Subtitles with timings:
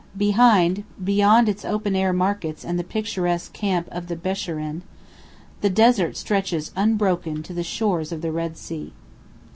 [0.17, 4.81] Behind, beyond its open air markets and the picturesque camp of the Besharīn,
[5.61, 8.93] the desert stretches unbroken to the shores of the Red Sea.